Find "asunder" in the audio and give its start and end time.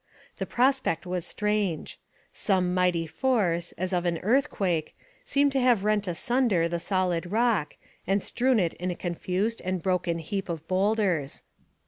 6.07-6.67